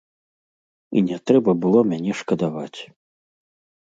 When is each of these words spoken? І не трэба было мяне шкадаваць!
І 0.97 1.03
не 1.09 1.17
трэба 1.31 1.51
было 1.65 1.79
мяне 1.93 2.11
шкадаваць! 2.23 2.79